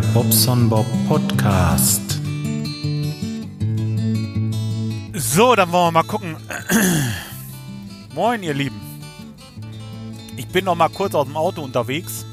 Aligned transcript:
Bobson 0.00 0.68
Bob 0.68 0.86
Podcast. 1.08 2.20
So, 5.14 5.54
dann 5.54 5.72
wollen 5.72 5.86
wir 5.86 5.92
mal 5.92 6.02
gucken. 6.02 6.36
Moin, 8.14 8.42
ihr 8.42 8.54
Lieben. 8.54 8.80
Ich 10.36 10.46
bin 10.48 10.64
noch 10.64 10.74
mal 10.74 10.88
kurz 10.88 11.14
aus 11.14 11.26
dem 11.26 11.36
Auto 11.36 11.62
unterwegs. 11.62 12.24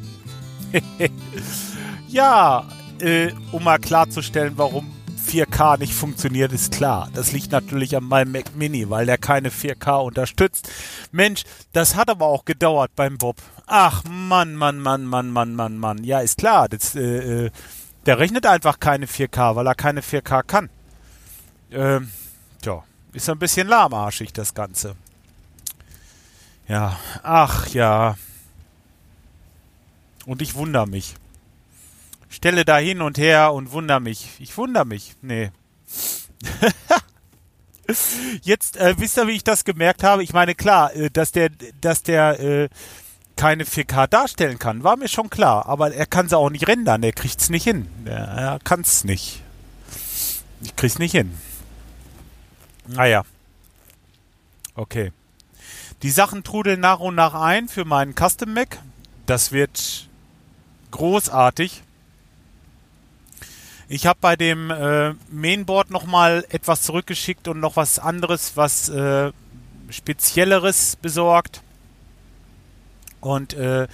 ja, 2.08 2.66
äh, 3.00 3.32
um 3.52 3.64
mal 3.64 3.80
klarzustellen, 3.80 4.54
warum 4.56 4.93
4K 5.34 5.80
nicht 5.80 5.94
funktioniert, 5.96 6.54
ist 6.54 6.72
klar. 6.72 7.10
Das 7.16 7.32
liegt 7.32 7.52
natürlich 7.52 7.98
an 7.98 8.04
meinem 8.04 8.32
Mac 8.32 8.56
Mini, 8.56 8.88
weil 8.92 9.08
der 9.08 9.18
keine 9.18 9.50
4K 9.50 10.04
unterstützt. 10.06 10.70
Mensch, 11.12 11.44
das 11.72 11.96
hat 11.96 12.10
aber 12.10 12.28
auch 12.28 12.46
gedauert 12.46 12.92
beim 12.96 13.18
Bob. 13.18 13.38
Ach, 13.66 14.04
Mann, 14.04 14.56
Mann, 14.56 14.80
Mann, 14.80 15.06
Mann, 15.06 15.32
Mann, 15.32 15.56
Mann, 15.56 15.78
Mann. 15.80 16.04
Ja, 16.04 16.20
ist 16.20 16.38
klar. 16.38 16.70
Das, 16.70 16.96
äh, 16.96 17.46
äh 17.46 17.52
der 18.06 18.20
rechnet 18.20 18.46
einfach 18.46 18.80
keine 18.80 19.08
4K, 19.08 19.56
weil 19.56 19.66
er 19.66 19.76
keine 19.76 20.02
4K 20.02 20.44
kann. 20.44 20.70
Ähm, 21.72 22.12
tja, 22.62 22.84
ist 23.14 23.30
ein 23.30 23.40
bisschen 23.40 23.68
lahmarschig, 23.68 24.34
das 24.34 24.54
Ganze. 24.54 24.96
Ja, 26.68 27.00
ach 27.24 27.68
ja. 27.70 28.18
Und 30.26 30.42
ich 30.42 30.54
wundere 30.56 30.86
mich. 30.86 31.16
Stelle 32.34 32.66
da 32.66 32.78
hin 32.80 33.02
und 33.02 33.20
her 33.20 33.54
und 33.54 33.72
wundere 33.74 34.00
mich. 34.00 34.30
Ich 34.40 34.58
wundere 34.58 34.86
mich. 34.86 35.16
Nee. 35.22 35.52
Jetzt 38.42 38.76
äh, 38.78 38.96
wisst 38.98 39.18
ihr, 39.18 39.28
wie 39.28 39.34
ich 39.34 39.44
das 39.44 39.64
gemerkt 39.66 40.04
habe? 40.04 40.24
Ich 40.24 40.34
meine, 40.34 40.56
klar, 40.56 40.96
äh, 40.96 41.12
dass 41.12 41.32
der, 41.32 41.50
dass 41.80 42.02
der 42.02 42.40
äh, 42.40 42.70
keine 43.36 43.66
4K 43.66 44.08
darstellen 44.08 44.58
kann, 44.58 44.84
war 44.84 44.98
mir 44.98 45.10
schon 45.10 45.30
klar. 45.30 45.68
Aber 45.68 45.94
er 45.94 46.08
kann 46.08 46.28
sie 46.28 46.36
auch 46.36 46.50
nicht 46.50 46.68
rendern. 46.68 47.04
Er 47.04 47.12
kriegt 47.12 47.40
es 47.40 47.52
nicht 47.52 47.66
hin. 47.66 47.88
Er, 48.06 48.60
kann 48.64 48.82
es 48.82 49.04
nicht. 49.04 49.44
Ich 50.62 50.76
krieg's 50.76 50.98
nicht 50.98 51.12
hin. 51.12 51.38
Naja. 52.88 53.26
Okay. 54.74 55.12
Die 56.02 56.10
Sachen 56.10 56.44
trudeln 56.44 56.80
nach 56.80 57.00
und 57.00 57.14
nach 57.14 57.36
ein 57.36 57.68
für 57.68 57.86
meinen 57.86 58.16
Custom 58.16 58.56
Mac. 58.56 58.80
Das 59.28 59.52
wird 59.52 60.10
großartig. 60.90 61.84
Ich 63.94 64.08
habe 64.08 64.18
bei 64.20 64.36
dem 64.36 64.72
äh, 64.72 65.14
Mainboard 65.30 65.92
nochmal 65.92 66.44
etwas 66.50 66.82
zurückgeschickt 66.82 67.48
und 67.48 67.60
noch 67.60 67.76
was 67.76 68.00
anderes, 68.00 68.58
was 68.58 68.90
äh, 68.90 69.32
Spezielleres 69.88 70.96
besorgt. 70.96 71.62
Und 73.22 73.54
äh, 73.54 73.88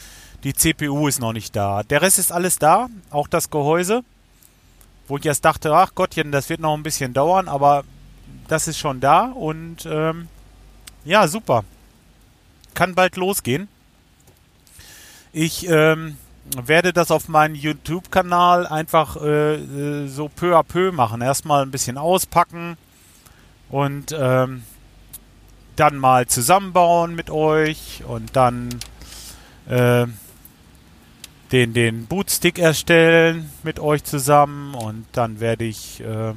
die 0.45 0.53
CPU 0.53 1.09
ist 1.09 1.19
noch 1.19 1.33
nicht 1.33 1.53
da. 1.53 1.83
Der 1.83 2.01
Rest 2.01 2.17
ist 2.17 2.31
alles 2.31 2.59
da, 2.59 2.87
auch 3.09 3.27
das 3.27 3.49
Gehäuse. 3.49 4.05
Wo 5.09 5.17
ich 5.17 5.25
erst 5.25 5.43
dachte, 5.43 5.75
ach 5.75 5.93
Gottchen, 5.95 6.31
das 6.31 6.47
wird 6.47 6.61
noch 6.61 6.77
ein 6.77 6.83
bisschen 6.83 7.13
dauern, 7.13 7.49
aber 7.49 7.83
das 8.47 8.69
ist 8.69 8.77
schon 8.77 9.01
da 9.01 9.25
und 9.25 9.85
ähm, 9.85 10.29
ja, 11.03 11.27
super. 11.27 11.65
Kann 12.73 12.95
bald 12.95 13.17
losgehen. 13.17 13.67
Ich 15.33 15.67
ähm, 15.67 16.15
werde 16.55 16.93
das 16.93 17.11
auf 17.11 17.27
meinen 17.27 17.55
YouTube-Kanal 17.55 18.67
einfach 18.67 19.17
äh, 19.17 19.55
äh, 19.55 20.07
so 20.07 20.29
peu 20.29 20.57
à 20.57 20.63
peu 20.63 20.91
machen. 20.91 21.21
Erstmal 21.21 21.63
ein 21.63 21.71
bisschen 21.71 21.97
auspacken 21.97 22.77
und 23.69 24.15
ähm, 24.17 24.63
dann 25.75 25.97
mal 25.97 26.27
zusammenbauen 26.27 27.15
mit 27.15 27.29
euch 27.29 28.03
und 28.07 28.35
dann 28.35 28.69
äh, 29.67 30.07
den, 31.51 31.73
den 31.73 32.05
Bootstick 32.05 32.59
erstellen 32.59 33.49
mit 33.63 33.79
euch 33.79 34.03
zusammen 34.03 34.75
und 34.75 35.05
dann 35.13 35.39
werde 35.39 35.65
ich 35.65 36.01
äh, 36.01 36.33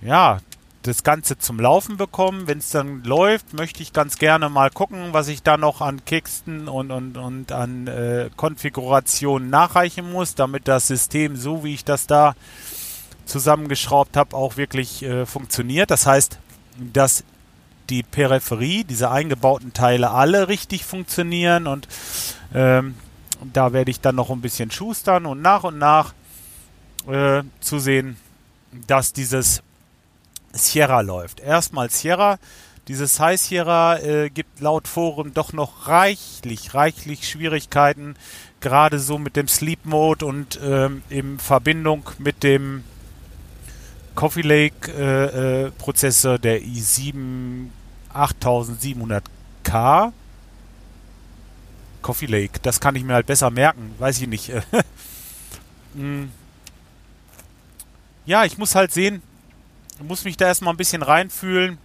ja 0.00 0.38
das 0.82 1.04
Ganze 1.04 1.38
zum 1.38 1.60
Laufen 1.60 1.96
bekommen. 1.96 2.46
Wenn 2.46 2.58
es 2.58 2.70
dann 2.70 3.02
läuft, 3.04 3.52
möchte 3.54 3.82
ich 3.82 3.92
ganz 3.92 4.18
gerne 4.18 4.48
mal 4.48 4.70
gucken, 4.70 5.12
was 5.12 5.28
ich 5.28 5.42
da 5.42 5.56
noch 5.56 5.80
an 5.80 6.04
Kisten 6.04 6.68
und, 6.68 6.90
und, 6.90 7.16
und 7.16 7.52
an 7.52 7.86
äh, 7.86 8.30
Konfigurationen 8.36 9.48
nachreichen 9.48 10.10
muss, 10.10 10.34
damit 10.34 10.68
das 10.68 10.88
System, 10.88 11.36
so 11.36 11.64
wie 11.64 11.74
ich 11.74 11.84
das 11.84 12.06
da 12.06 12.34
zusammengeschraubt 13.24 14.16
habe, 14.16 14.36
auch 14.36 14.56
wirklich 14.56 15.02
äh, 15.02 15.24
funktioniert. 15.26 15.90
Das 15.90 16.06
heißt, 16.06 16.38
dass 16.92 17.24
die 17.88 18.02
Peripherie, 18.02 18.84
diese 18.84 19.10
eingebauten 19.10 19.72
Teile 19.72 20.10
alle 20.10 20.48
richtig 20.48 20.84
funktionieren 20.84 21.66
und 21.66 21.88
ähm, 22.54 22.94
da 23.52 23.72
werde 23.72 23.90
ich 23.90 24.00
dann 24.00 24.14
noch 24.14 24.30
ein 24.30 24.40
bisschen 24.40 24.70
schustern 24.70 25.26
und 25.26 25.42
nach 25.42 25.64
und 25.64 25.78
nach 25.78 26.14
äh, 27.06 27.42
zu 27.60 27.78
sehen, 27.78 28.16
dass 28.86 29.12
dieses 29.12 29.62
Sierra 30.52 31.00
läuft. 31.00 31.40
Erstmal 31.40 31.90
Sierra. 31.90 32.38
Dieses 32.88 33.20
High 33.20 33.40
Sierra 33.40 33.98
äh, 33.98 34.28
gibt 34.28 34.60
laut 34.60 34.88
Forum 34.88 35.34
doch 35.34 35.52
noch 35.52 35.86
reichlich, 35.86 36.74
reichlich 36.74 37.28
Schwierigkeiten, 37.28 38.16
gerade 38.60 38.98
so 38.98 39.18
mit 39.18 39.36
dem 39.36 39.46
Sleep 39.46 39.84
Mode 39.84 40.26
und 40.26 40.58
ähm, 40.62 41.02
in 41.08 41.38
Verbindung 41.38 42.10
mit 42.18 42.42
dem 42.42 42.82
Coffee 44.16 44.42
Lake 44.42 44.90
äh, 44.90 45.66
äh, 45.66 45.70
Prozessor 45.70 46.38
der 46.38 46.60
i7 46.60 47.68
8700K. 48.12 50.12
Coffee 52.02 52.26
Lake, 52.26 52.58
das 52.62 52.80
kann 52.80 52.96
ich 52.96 53.04
mir 53.04 53.14
halt 53.14 53.26
besser 53.26 53.50
merken, 53.50 53.94
weiß 54.00 54.20
ich 54.20 54.26
nicht. 54.26 54.50
Hm. 55.94 56.32
ja, 58.26 58.44
ich 58.44 58.58
muss 58.58 58.74
halt 58.74 58.92
sehen, 58.92 59.22
muss 60.02 60.24
mich 60.24 60.36
da 60.36 60.46
erstmal 60.46 60.74
ein 60.74 60.78
bisschen 60.78 61.02
reinfühlen. 61.02 61.78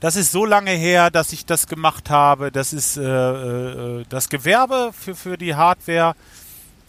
Das 0.00 0.14
ist 0.14 0.30
so 0.30 0.44
lange 0.44 0.70
her, 0.70 1.10
dass 1.10 1.32
ich 1.32 1.44
das 1.44 1.66
gemacht 1.66 2.08
habe. 2.08 2.52
Das 2.52 2.72
ist 2.72 2.96
äh, 2.96 3.02
äh, 3.02 4.04
das 4.08 4.28
Gewerbe 4.28 4.92
für, 4.92 5.16
für 5.16 5.36
die 5.36 5.54
Hardware 5.54 6.14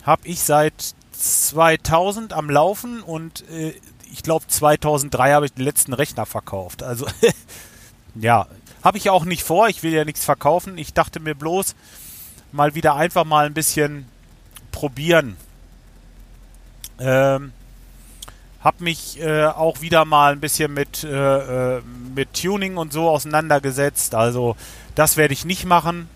habe 0.05 0.27
ich 0.27 0.41
seit 0.41 0.93
2000 1.11 2.33
am 2.33 2.49
Laufen 2.49 3.01
und 3.01 3.49
äh, 3.49 3.73
ich 4.11 4.23
glaube 4.23 4.45
2003 4.47 5.33
habe 5.33 5.45
ich 5.45 5.53
den 5.53 5.65
letzten 5.65 5.93
Rechner 5.93 6.25
verkauft. 6.25 6.83
Also 6.83 7.07
ja, 8.15 8.47
habe 8.83 8.97
ich 8.97 9.09
auch 9.09 9.25
nicht 9.25 9.43
vor. 9.43 9.69
Ich 9.69 9.83
will 9.83 9.91
ja 9.91 10.05
nichts 10.05 10.23
verkaufen. 10.23 10.77
Ich 10.77 10.93
dachte 10.93 11.19
mir 11.19 11.35
bloß 11.35 11.75
mal 12.51 12.75
wieder 12.75 12.95
einfach 12.95 13.25
mal 13.25 13.45
ein 13.45 13.53
bisschen 13.53 14.07
probieren. 14.71 15.35
Ähm, 16.99 17.53
hab 18.61 18.81
mich 18.81 19.19
äh, 19.21 19.45
auch 19.45 19.81
wieder 19.81 20.05
mal 20.05 20.33
ein 20.33 20.39
bisschen 20.41 20.73
mit, 20.73 21.03
äh, 21.03 21.77
äh, 21.77 21.81
mit 22.13 22.33
Tuning 22.33 22.77
und 22.77 22.91
so 22.91 23.09
auseinandergesetzt. 23.09 24.15
Also 24.15 24.55
das 24.95 25.15
werde 25.15 25.33
ich 25.33 25.45
nicht 25.45 25.65
machen. 25.65 26.09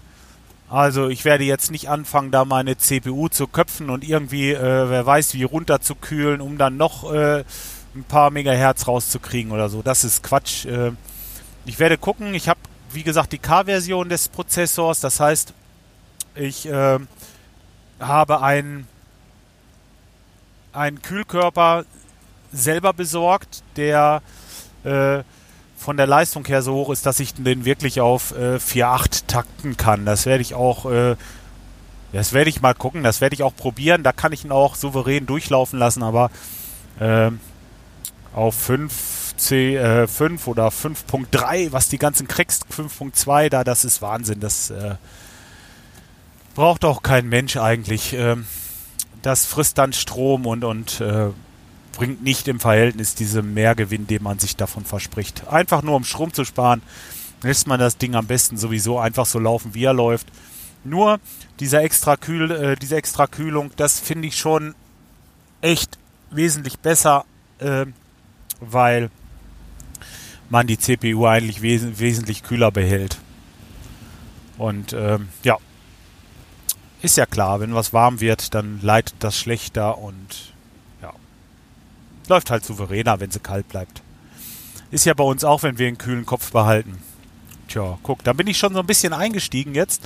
Also 0.70 1.08
ich 1.08 1.24
werde 1.24 1.46
jetzt 1.46 1.72
nicht 1.72 1.90
anfangen, 1.90 2.32
da 2.32 2.46
meine 2.46 2.78
CPU 2.78 3.30
zu 3.30 3.48
köpfen 3.48 3.90
und 3.90 4.04
irgendwie, 4.04 4.52
äh, 4.52 4.90
wer 4.90 5.06
weiß, 5.06 5.36
wie 5.36 5.44
runterzukühlen, 5.44 6.42
um 6.42 6.58
dann 6.58 6.76
noch 6.78 7.14
äh, 7.14 7.44
ein 7.96 8.04
paar 8.04 8.32
Megahertz 8.32 8.88
rauszukriegen 8.88 9.52
oder 9.52 9.70
so. 9.70 9.82
Das 9.82 10.04
ist 10.04 10.24
Quatsch. 10.24 10.66
Äh, 10.66 10.92
ich 11.66 11.80
werde 11.80 11.98
gucken. 11.98 12.34
Ich 12.34 12.50
habe, 12.50 12.60
wie 12.92 13.04
gesagt, 13.04 13.32
die 13.32 13.38
K-Version 13.38 14.10
des 14.10 14.28
Prozessors. 14.28 15.00
Das 15.00 15.20
heißt, 15.20 15.54
ich 16.36 16.68
habe 18.00 18.42
einen 18.42 18.88
Kühlkörper 21.04 21.86
selber 22.54 22.94
besorgt, 22.94 23.64
der 23.76 24.22
äh, 24.84 25.24
von 25.76 25.98
der 25.98 26.08
Leistung 26.08 26.46
her 26.46 26.62
so 26.62 26.74
hoch 26.74 26.90
ist, 26.92 27.06
dass 27.06 27.20
ich 27.20 27.34
den 27.34 27.66
wirklich 27.66 28.00
auf 28.00 28.32
äh, 28.32 28.56
4.8 28.56 29.24
takten 29.28 29.76
kann. 29.76 30.06
Das 30.06 30.26
werde 30.26 30.42
ich 30.42 30.54
auch, 30.54 30.90
äh, 30.90 31.16
das 32.14 32.32
werde 32.32 32.50
ich 32.50 32.62
mal 32.62 32.74
gucken, 32.74 33.04
das 33.04 33.20
werde 33.20 33.34
ich 33.34 33.44
auch 33.44 33.56
probieren. 33.56 34.04
Da 34.04 34.14
kann 34.14 34.32
ich 34.32 34.46
ihn 34.46 34.52
auch 34.52 34.76
souverän 34.76 35.26
durchlaufen 35.26 35.80
lassen, 35.80 36.04
aber 36.04 36.32
äh, 37.00 37.32
auf 38.34 38.56
5, 38.56 39.36
C, 39.36 39.76
äh, 39.76 40.08
5 40.08 40.48
oder 40.48 40.70
5.3, 40.70 41.72
was 41.72 41.90
die 41.90 41.98
ganzen 41.98 42.28
Cracks 42.28 42.62
5.2 42.72 43.50
da, 43.50 43.64
das 43.64 43.84
ist 43.84 44.02
Wahnsinn. 44.02 44.40
Das 44.40 44.70
äh, 44.70 44.96
braucht 46.56 46.86
auch 46.86 47.04
kein 47.04 47.28
Mensch 47.28 47.58
eigentlich. 47.58 48.14
Ähm, 48.14 48.46
das 49.22 49.46
frisst 49.46 49.78
dann 49.78 49.94
Strom 49.94 50.46
und, 50.46 50.64
und 50.64 51.02
äh, 51.02 51.30
bringt 51.94 52.24
nicht 52.24 52.48
im 52.48 52.60
Verhältnis 52.60 53.16
diesen 53.16 53.54
Mehrgewinn, 53.54 54.08
den 54.08 54.24
man 54.24 54.40
sich 54.40 54.56
davon 54.56 54.84
verspricht. 54.84 55.48
Einfach 55.48 55.82
nur 55.82 55.96
um 55.96 56.04
Strom 56.04 56.34
zu 56.34 56.44
sparen, 56.44 56.82
lässt 57.42 57.68
man 57.68 57.80
das 57.80 57.98
Ding 57.98 58.16
am 58.16 58.28
besten 58.28 58.58
sowieso 58.58 59.00
einfach 59.00 59.26
so 59.26 59.40
laufen, 59.40 59.74
wie 59.74 59.86
er 59.86 59.94
läuft. 59.94 60.28
Nur 60.84 61.20
dieser 61.60 61.82
extra 61.82 62.18
Kühl, 62.18 62.52
äh, 62.52 62.76
diese 62.76 62.98
extra 62.98 63.28
Kühlung, 63.28 63.72
das 63.78 64.00
finde 64.00 64.28
ich 64.28 64.38
schon 64.38 64.76
echt 65.62 65.98
wesentlich 66.30 66.80
besser, 66.80 67.26
äh, 67.60 67.86
weil 68.60 69.10
man 70.50 70.68
die 70.68 70.78
CPU 70.78 71.26
eigentlich 71.26 71.62
wes 71.62 72.00
wesentlich 72.00 72.44
kühler 72.44 72.72
behält. 72.72 73.18
Und 74.58 74.94
ähm, 74.94 75.30
ja, 75.44 75.58
ist 77.02 77.18
ja 77.18 77.26
klar, 77.26 77.60
wenn 77.60 77.74
was 77.74 77.94
warm 77.94 78.20
wird, 78.22 78.54
dann 78.54 78.80
leitet 78.82 79.16
das 79.20 79.38
schlechter 79.38 79.98
und. 79.98 80.53
Läuft 82.28 82.52
halt 82.52 82.66
souveräner, 82.66 83.20
wenn 83.20 83.32
sie 83.32 83.40
kalt 83.40 83.68
bleibt. 83.68 84.02
Ist 84.92 85.06
ja 85.06 85.14
bei 85.14 85.24
uns 85.24 85.44
auch, 85.44 85.64
wenn 85.64 85.78
wir 85.78 85.88
einen 85.88 85.98
kühlen 85.98 86.26
Kopf 86.26 86.52
behalten. 86.52 86.98
Tja, 87.68 87.98
guck, 88.04 88.24
da 88.24 88.34
bin 88.34 88.48
ich 88.48 88.58
schon 88.58 88.74
so 88.74 88.80
ein 88.80 88.86
bisschen 88.86 89.14
eingestiegen 89.14 89.74
jetzt 89.76 90.04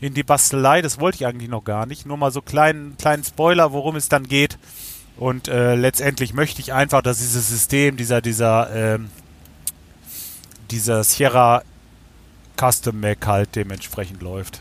in 0.00 0.14
die 0.14 0.22
Bastelei. 0.22 0.82
Das 0.82 1.00
wollte 1.00 1.16
ich 1.16 1.26
eigentlich 1.26 1.48
noch 1.48 1.64
gar 1.64 1.86
nicht. 1.86 2.06
Nur 2.06 2.16
mal 2.16 2.32
so 2.32 2.42
kleinen, 2.42 2.96
kleinen 2.96 3.24
Spoiler, 3.24 3.72
worum 3.72 3.96
es 3.96 4.08
dann 4.08 4.24
geht. 4.24 4.58
Und 5.16 5.48
äh, 5.48 5.74
letztendlich 5.74 6.34
möchte 6.34 6.60
ich 6.60 6.72
einfach, 6.72 7.02
dass 7.02 7.18
dieses 7.18 7.48
System, 7.48 7.96
dieser, 7.96 8.20
dieser, 8.20 8.70
ähm, 8.74 9.10
dieser 10.70 11.04
Sierra 11.04 11.62
Custom 12.56 13.00
Mac 13.00 13.26
halt 13.26 13.54
dementsprechend 13.54 14.22
läuft. 14.22 14.60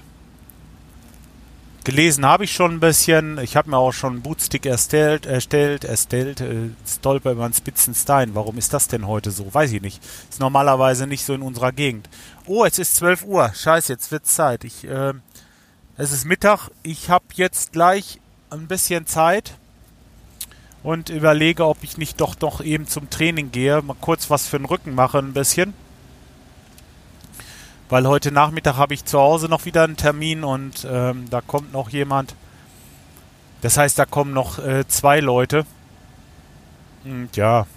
Gelesen 1.86 2.26
habe 2.26 2.46
ich 2.46 2.52
schon 2.52 2.74
ein 2.74 2.80
bisschen. 2.80 3.38
Ich 3.38 3.56
habe 3.56 3.70
mir 3.70 3.78
auch 3.78 3.92
schon 3.92 4.14
einen 4.14 4.22
Bootstick 4.24 4.66
erstellt, 4.66 5.28
erstellt, 5.28 5.84
erstellt. 5.84 6.42
Äh, 6.42 6.72
Stolper 6.88 7.34
über 7.34 7.46
einen 7.46 7.54
Spitzenstein. 7.54 8.34
Warum 8.34 8.58
ist 8.58 8.74
das 8.74 8.88
denn 8.88 9.06
heute 9.06 9.30
so? 9.30 9.54
Weiß 9.54 9.72
ich 9.72 9.84
nicht. 9.84 10.04
Ist 10.28 10.40
normalerweise 10.40 11.06
nicht 11.06 11.24
so 11.24 11.36
in 11.36 11.44
unserer 11.44 11.72
Gegend. 11.72 12.10
Oh, 12.48 12.66
es 12.66 12.80
ist 12.80 12.96
12 12.96 13.26
Uhr. 13.26 13.52
Scheiße, 13.54 13.94
jetzt 13.94 14.12
wird 14.12 14.26
Zeit. 14.26 14.64
Ich, 14.64 14.84
äh, 14.84 15.14
es 15.96 16.12
ist 16.12 16.26
Mittag. 16.26 16.72
Ich 16.82 17.12
habe 17.12 17.26
jetzt 17.36 17.72
gleich 17.72 18.20
ein 18.50 18.66
bisschen 18.66 19.06
Zeit 19.06 19.54
und 20.82 21.10
überlege, 21.10 21.68
ob 21.68 21.84
ich 21.84 22.00
nicht 22.00 22.20
doch 22.20 22.34
doch 22.34 22.62
eben 22.62 22.88
zum 22.88 23.12
Training 23.12 23.52
gehe. 23.52 23.84
Mal 23.84 23.96
kurz 24.02 24.32
was 24.32 24.48
für 24.48 24.58
den 24.58 24.66
Rücken 24.66 24.96
mache 24.96 25.20
ein 25.20 25.34
bisschen 25.34 25.76
weil 27.90 28.08
heute 28.08 28.32
Nachmittag 28.32 28.78
habe 28.78 28.94
ich 28.94 29.06
zu 29.06 29.20
Hause 29.20 29.48
noch 29.48 29.66
wieder 29.66 29.84
einen 29.84 29.98
Termin 29.98 30.44
und 30.44 30.88
ähm, 30.90 31.30
da 31.30 31.42
kommt 31.42 31.72
noch 31.72 31.90
jemand. 31.90 32.36
Das 33.62 33.78
heißt, 33.78 33.98
da 33.98 34.06
kommen 34.06 34.34
noch 34.34 34.60
äh, 34.60 34.88
zwei 34.88 35.20
Leute. 35.20 35.66
Und 37.04 37.36
ja, 37.36 37.68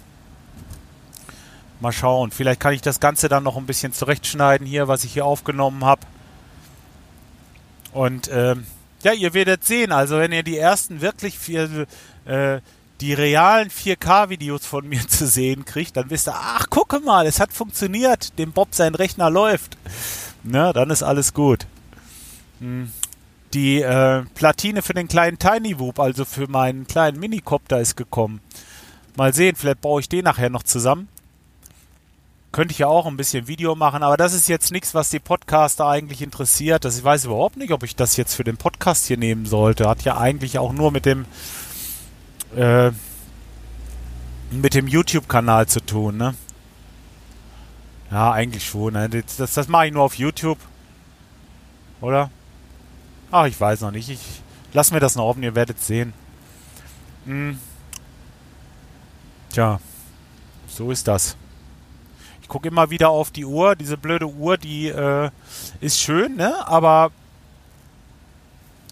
mal 1.79 1.91
schauen. 1.91 2.31
Vielleicht 2.31 2.59
kann 2.59 2.73
ich 2.73 2.81
das 2.81 2.99
Ganze 2.99 3.29
dann 3.29 3.43
noch 3.43 3.57
ein 3.57 3.65
bisschen 3.65 3.93
zurechtschneiden 3.93 4.65
hier, 4.65 4.87
was 4.87 5.03
ich 5.03 5.13
hier 5.13 5.25
aufgenommen 5.25 5.85
habe. 5.85 6.01
Und 7.93 8.29
ähm, 8.31 8.65
ja, 9.03 9.13
ihr 9.13 9.33
werdet 9.33 9.63
sehen. 9.63 9.91
Also 9.91 10.17
wenn 10.17 10.31
ihr 10.31 10.43
die 10.43 10.57
ersten 10.57 11.01
wirklich 11.01 11.37
vier 11.39 11.87
äh, 12.25 12.59
die 13.01 13.13
realen 13.13 13.69
4K-Videos 13.69 14.65
von 14.65 14.87
mir 14.87 15.07
zu 15.07 15.27
sehen 15.27 15.65
kriegt, 15.65 15.97
dann 15.97 16.09
wisst 16.09 16.27
ihr, 16.27 16.35
ach, 16.35 16.69
gucke 16.69 16.99
mal, 16.99 17.25
es 17.25 17.39
hat 17.39 17.53
funktioniert, 17.53 18.37
dem 18.37 18.51
Bob 18.51 18.69
sein 18.75 18.95
Rechner 18.95 19.29
läuft. 19.29 19.77
Na, 20.43 20.73
dann 20.73 20.89
ist 20.89 21.03
alles 21.03 21.33
gut. 21.33 21.65
Hm. 22.59 22.91
Die 23.53 23.81
äh, 23.81 24.23
Platine 24.35 24.81
für 24.81 24.93
den 24.93 25.07
kleinen 25.07 25.39
Tiny 25.39 25.79
Whoop, 25.79 25.99
also 25.99 26.23
für 26.23 26.47
meinen 26.47 26.85
kleinen 26.85 27.19
Minicopter, 27.19 27.79
ist 27.79 27.95
gekommen. 27.95 28.41
Mal 29.17 29.33
sehen, 29.33 29.55
vielleicht 29.55 29.81
baue 29.81 30.01
ich 30.01 30.09
den 30.09 30.25
nachher 30.25 30.49
noch 30.49 30.63
zusammen. 30.63 31.07
Könnte 32.51 32.71
ich 32.71 32.79
ja 32.79 32.87
auch 32.87 33.05
ein 33.05 33.17
bisschen 33.17 33.47
Video 33.47 33.75
machen, 33.75 34.01
aber 34.01 34.17
das 34.17 34.33
ist 34.33 34.47
jetzt 34.49 34.71
nichts, 34.71 34.93
was 34.93 35.09
die 35.09 35.19
Podcaster 35.19 35.87
eigentlich 35.87 36.21
interessiert. 36.21 36.85
Das, 36.85 36.97
ich 36.97 37.03
weiß 37.03 37.25
überhaupt 37.25 37.57
nicht, 37.57 37.71
ob 37.71 37.83
ich 37.83 37.95
das 37.95 38.17
jetzt 38.17 38.33
für 38.33 38.43
den 38.43 38.57
Podcast 38.57 39.05
hier 39.07 39.17
nehmen 39.17 39.45
sollte. 39.45 39.87
Hat 39.87 40.03
ja 40.03 40.17
eigentlich 40.17 40.57
auch 40.57 40.73
nur 40.73 40.91
mit 40.91 41.05
dem 41.05 41.25
äh, 42.55 42.91
mit 44.51 44.73
dem 44.73 44.87
YouTube-Kanal 44.87 45.67
zu 45.67 45.79
tun, 45.85 46.17
ne? 46.17 46.35
Ja, 48.11 48.31
eigentlich 48.31 48.65
schon. 48.65 48.93
Ne? 48.93 49.09
Das, 49.09 49.53
das 49.53 49.67
mache 49.67 49.87
ich 49.87 49.93
nur 49.93 50.03
auf 50.03 50.15
YouTube. 50.15 50.57
Oder? 52.01 52.31
Ach, 53.31 53.45
ich 53.45 53.59
weiß 53.59 53.81
noch 53.81 53.91
nicht. 53.91 54.09
Ich 54.09 54.41
lass 54.73 54.91
mir 54.91 54.99
das 54.99 55.15
noch 55.15 55.25
offen, 55.25 55.43
ihr 55.43 55.55
werdet 55.55 55.79
sehen. 55.79 56.13
Hm. 57.25 57.59
Tja, 59.51 59.79
so 60.67 60.91
ist 60.91 61.07
das. 61.07 61.35
Ich 62.41 62.47
gucke 62.47 62.67
immer 62.67 62.89
wieder 62.89 63.09
auf 63.09 63.29
die 63.29 63.45
Uhr. 63.45 63.75
Diese 63.75 63.97
blöde 63.97 64.27
Uhr, 64.27 64.57
die 64.57 64.87
äh, 64.87 65.29
ist 65.81 65.99
schön, 65.99 66.35
ne? 66.35 66.67
Aber 66.67 67.11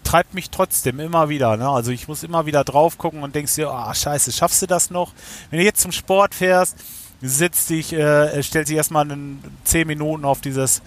treibt 0.08 0.32
mich 0.32 0.48
trotzdem 0.48 1.00
immer 1.00 1.28
wieder. 1.28 1.58
Ne? 1.58 1.68
Also 1.68 1.90
ich 1.90 2.08
muss 2.08 2.22
immer 2.22 2.46
wieder 2.46 2.64
drauf 2.64 2.96
gucken 2.96 3.22
und 3.22 3.34
denkst 3.34 3.56
dir, 3.56 3.68
ah, 3.68 3.88
oh, 3.90 3.94
scheiße, 3.94 4.32
schaffst 4.32 4.62
du 4.62 4.66
das 4.66 4.90
noch? 4.90 5.12
Wenn 5.50 5.58
du 5.58 5.64
jetzt 5.66 5.82
zum 5.82 5.92
Sport 5.92 6.34
fährst, 6.34 6.78
sitzt 7.20 7.68
dich, 7.68 7.92
äh, 7.92 8.42
stellt 8.42 8.68
sich 8.68 8.76
erstmal 8.76 9.10
in 9.10 9.38
10 9.64 9.86
Minuten 9.86 10.24
auf 10.24 10.40
dieses 10.40 10.80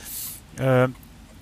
äh, 0.57 0.87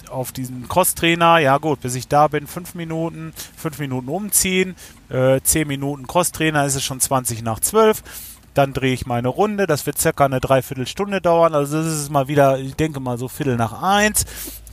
auf 0.10 0.32
diesen 0.32 0.68
Crosstrainer, 0.68 1.38
ja 1.38 1.58
gut, 1.60 1.82
bis 1.82 1.94
ich 1.96 2.08
da 2.08 2.28
bin, 2.28 2.48
5 2.48 2.74
Minuten, 2.74 3.32
5 3.58 3.78
Minuten 3.78 4.10
umziehen, 4.10 4.76
äh, 5.10 5.40
10 5.40 5.68
Minuten 5.68 6.08
Crosstrainer 6.08 6.66
ist 6.66 6.76
es 6.76 6.84
schon 6.84 7.00
20 7.00 7.44
nach 7.44 7.60
12, 7.60 8.02
dann 8.56 8.74
drehe 8.74 8.94
ich 8.94 9.06
meine 9.06 9.28
Runde, 9.28 9.68
das 9.68 9.86
wird 9.86 10.00
circa 10.00 10.26
eine 10.26 10.40
Dreiviertelstunde 10.40 11.22
dauern, 11.22 11.54
also 11.54 11.78
das 11.78 11.94
ist 11.94 12.10
mal 12.10 12.28
wieder, 12.28 12.58
ich 12.58 12.76
denke 12.76 13.00
mal 13.00 13.20
so 13.20 13.28
Viertel 13.28 13.56
nach 13.56 13.84
1, 13.84 14.26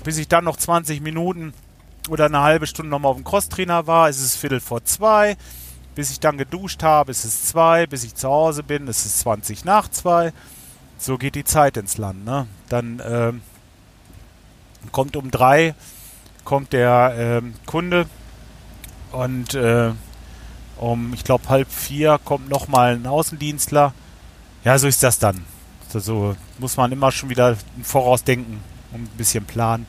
bis 0.04 0.16
ich 0.16 0.26
dann 0.26 0.44
noch 0.44 0.56
20 0.56 1.02
Minuten 1.02 1.52
oder 2.08 2.26
eine 2.26 2.40
halbe 2.40 2.66
Stunde 2.66 2.90
nochmal 2.90 3.10
auf 3.10 3.16
dem 3.16 3.24
Crosstrainer 3.24 3.86
war, 3.86 4.08
ist 4.08 4.20
es 4.20 4.36
Viertel 4.36 4.60
vor 4.60 4.84
zwei. 4.84 5.36
Bis 5.94 6.10
ich 6.10 6.20
dann 6.20 6.36
geduscht 6.36 6.82
habe, 6.82 7.10
ist 7.10 7.24
es 7.24 7.46
zwei. 7.46 7.86
Bis 7.86 8.04
ich 8.04 8.14
zu 8.14 8.28
Hause 8.28 8.62
bin, 8.62 8.86
ist 8.86 9.06
es 9.06 9.18
20 9.18 9.64
nach 9.64 9.88
zwei. 9.88 10.32
So 10.98 11.18
geht 11.18 11.34
die 11.34 11.44
Zeit 11.44 11.76
ins 11.76 11.98
Land. 11.98 12.24
Ne? 12.24 12.46
Dann 12.68 13.02
ähm, 13.04 13.42
kommt 14.92 15.16
um 15.16 15.30
drei 15.30 15.74
kommt 16.46 16.72
der 16.72 17.14
ähm, 17.18 17.54
Kunde 17.66 18.06
und 19.12 19.52
äh, 19.54 19.90
um, 20.78 21.12
ich 21.12 21.24
glaube, 21.24 21.48
halb 21.48 21.70
vier 21.70 22.18
kommt 22.24 22.48
nochmal 22.48 22.94
ein 22.94 23.06
Außendienstler. 23.06 23.92
Ja, 24.64 24.78
so 24.78 24.86
ist 24.86 25.02
das 25.02 25.18
dann. 25.18 25.44
So 25.88 25.98
also, 25.98 26.36
muss 26.58 26.76
man 26.76 26.92
immer 26.92 27.12
schon 27.12 27.28
wieder 27.28 27.56
vorausdenken 27.82 28.60
und 28.92 29.02
ein 29.02 29.16
bisschen 29.16 29.44
planen. 29.44 29.86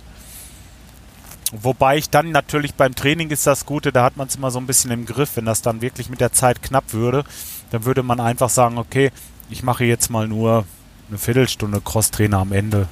Wobei 1.53 1.97
ich 1.97 2.09
dann 2.09 2.31
natürlich 2.31 2.73
beim 2.73 2.93
Training 2.93 3.29
ist 3.29 3.47
das 3.47 3.65
Gute, 3.65 3.91
da 3.91 4.03
hat 4.03 4.17
man 4.17 4.27
es 4.27 4.35
immer 4.35 4.51
so 4.51 4.59
ein 4.59 4.67
bisschen 4.67 4.91
im 4.91 5.05
Griff. 5.05 5.37
Wenn 5.37 5.45
das 5.45 5.61
dann 5.61 5.81
wirklich 5.81 6.09
mit 6.09 6.19
der 6.19 6.33
Zeit 6.33 6.61
knapp 6.61 6.93
würde, 6.93 7.23
dann 7.71 7.85
würde 7.85 8.03
man 8.03 8.19
einfach 8.19 8.49
sagen, 8.49 8.77
okay, 8.77 9.11
ich 9.49 9.63
mache 9.63 9.85
jetzt 9.85 10.09
mal 10.09 10.27
nur 10.27 10.65
eine 11.07 11.17
Viertelstunde 11.17 11.79
Crosstrainer 11.79 12.39
am 12.39 12.51
Ende. 12.51 12.89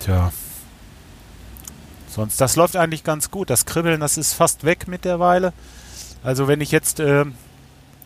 Tja. 0.00 0.32
Sonst, 2.08 2.40
das 2.40 2.56
läuft 2.56 2.76
eigentlich 2.76 3.04
ganz 3.04 3.30
gut. 3.30 3.48
Das 3.50 3.64
Kribbeln, 3.64 4.00
das 4.00 4.18
ist 4.18 4.34
fast 4.34 4.64
weg 4.64 4.86
mittlerweile. 4.88 5.52
Also 6.22 6.48
wenn 6.48 6.60
ich 6.60 6.70
jetzt 6.70 7.00
äh, 7.00 7.24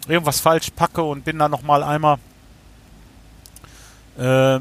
irgendwas 0.07 0.41
falsch 0.41 0.71
packe 0.71 1.03
und 1.03 1.25
bin 1.25 1.39
da 1.39 1.49
nochmal 1.49 1.83
einmal 1.83 2.19
äh, 4.19 4.61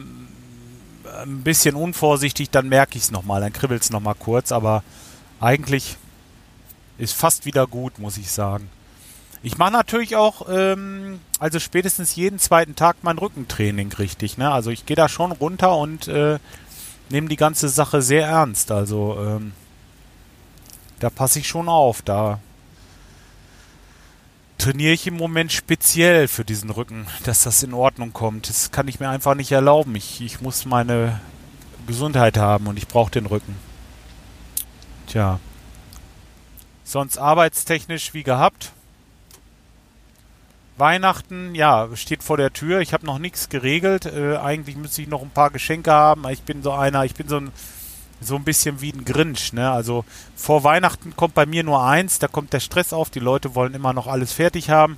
ein 1.22 1.44
bisschen 1.44 1.76
unvorsichtig, 1.76 2.50
dann 2.50 2.70
merke 2.70 2.98
ich 2.98 3.06
es 3.06 3.12
nochmal, 3.12 3.42
dann 3.42 3.54
kribbelt 3.54 3.84
es 3.84 3.90
nochmal 3.90 4.16
kurz, 4.16 4.52
aber 4.52 4.84
eigentlich 5.40 5.98
ist 6.98 7.14
fast 7.14 7.46
wieder 7.46 7.68
gut, 7.68 8.00
muss 8.00 8.18
ich 8.18 8.32
sagen. 8.32 8.70
Ich 9.44 9.58
mache 9.58 9.72
natürlich 9.72 10.16
auch, 10.16 10.48
ähm, 10.50 11.20
also 11.40 11.60
spätestens 11.60 12.16
jeden 12.16 12.40
zweiten 12.40 12.76
Tag 12.76 12.98
mein 13.04 13.18
Rückentraining 13.18 13.94
richtig. 13.94 14.38
Ne? 14.38 14.52
Also 14.52 14.72
ich 14.72 14.86
gehe 14.86 14.96
da 14.96 15.08
schon 15.08 15.32
runter 15.32 15.78
und 15.78 16.08
äh, 16.08 16.40
nehme 17.10 17.30
die 17.30 17.36
ganze 17.36 17.70
Sache 17.70 18.02
sehr 18.02 18.28
ernst. 18.28 18.72
Also 18.72 19.18
ähm, 19.20 19.54
da 21.00 21.10
passe 21.10 21.40
ich 21.40 21.48
schon 21.48 21.70
auf. 21.70 22.02
Da 22.02 22.40
trainiere 24.58 24.94
ich 24.94 25.08
im 25.08 25.16
Moment 25.16 25.52
speziell 25.52 26.28
für 26.28 26.46
diesen 26.46 26.70
Rücken, 26.70 27.08
dass 27.24 27.44
das 27.44 27.64
in 27.64 27.74
Ordnung 27.74 28.14
kommt. 28.14 28.50
Das 28.50 28.72
kann 28.72 28.88
ich 28.88 29.00
mir 29.00 29.10
einfach 29.10 29.36
nicht 29.36 29.52
erlauben. 29.52 29.96
Ich, 29.96 30.22
ich 30.22 30.42
muss 30.42 30.66
meine 30.66 31.20
Gesundheit 31.86 32.38
haben 32.38 32.68
und 32.68 32.78
ich 32.78 32.88
brauche 32.88 33.12
den 33.12 33.26
Rücken. 33.26 33.56
Tja. 35.08 35.40
Sonst 36.84 37.18
arbeitstechnisch 37.18 38.14
wie 38.14 38.24
gehabt. 38.24 38.72
Weihnachten, 40.78 41.56
ja, 41.56 41.90
steht 41.96 42.22
vor 42.24 42.38
der 42.38 42.54
Tür. 42.54 42.82
Ich 42.82 42.94
habe 42.94 43.06
noch 43.06 43.18
nichts 43.18 43.50
geregelt. 43.50 44.06
Äh, 44.06 44.38
eigentlich 44.38 44.76
müsste 44.76 45.02
ich 45.02 45.08
noch 45.08 45.24
ein 45.24 45.32
paar 45.32 45.50
Geschenke 45.50 45.92
haben. 45.92 46.28
Ich 46.30 46.44
bin 46.44 46.62
so 46.62 46.72
einer, 46.72 47.04
ich 47.04 47.16
bin 47.16 47.28
so 47.28 47.38
ein 47.38 47.52
so 48.22 48.36
ein 48.36 48.44
bisschen 48.44 48.82
wie 48.82 48.92
ein 48.92 49.06
Grinch, 49.06 49.54
ne? 49.54 49.72
Also 49.72 50.06
vor 50.36 50.64
Weihnachten 50.64 51.16
kommt 51.16 51.36
bei 51.36 51.46
mir 51.46 51.64
nur 51.64 51.84
eins, 51.84 52.20
da 52.20 52.28
kommt 52.28 52.54
der 52.54 52.60
Stress 52.60 52.94
auf, 52.94 53.10
die 53.10 53.20
Leute 53.20 53.56
wollen 53.56 53.74
immer 53.74 53.94
noch 53.94 54.08
alles 54.08 54.34
fertig 54.34 54.70
haben. 54.70 54.98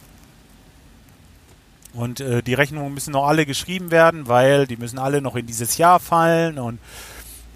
Und 1.94 2.20
äh, 2.20 2.44
die 2.44 2.54
Rechnungen 2.54 2.94
müssen 2.94 3.12
noch 3.12 3.28
alle 3.28 3.46
geschrieben 3.46 3.92
werden, 3.92 4.28
weil 4.28 4.68
die 4.68 4.78
müssen 4.78 5.00
alle 5.00 5.22
noch 5.22 5.36
in 5.36 5.48
dieses 5.48 5.78
Jahr 5.78 6.00
fallen 6.00 6.60
und 6.60 6.80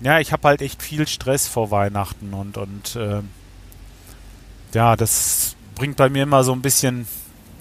ja, 0.02 0.20
ich 0.20 0.34
habe 0.34 0.48
halt 0.48 0.62
echt 0.62 0.82
viel 0.82 1.08
Stress 1.08 1.48
vor 1.48 1.72
Weihnachten 1.72 2.34
und 2.34 2.58
und 2.58 2.96
äh, 2.96 3.22
ja, 4.74 4.96
das 4.96 5.56
bringt 5.76 5.98
bei 5.98 6.10
mir 6.10 6.24
immer 6.24 6.44
so 6.44 6.52
ein 6.52 6.62
bisschen, 6.62 7.08